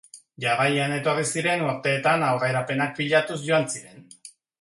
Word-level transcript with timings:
Jarraian 0.43 0.93
etorri 0.95 1.25
ziren 1.33 1.61
urteetan 1.65 2.25
aurrerapenak 2.29 2.95
pilatuz 3.01 3.39
joan 3.51 3.69
ziren. 3.75 4.01